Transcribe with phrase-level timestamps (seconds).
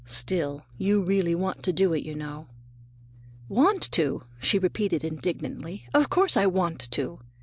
[0.07, 2.47] "Still, you really want to do it, you know."
[3.47, 7.19] "Want to?" she repeated indignantly; "of course I want to!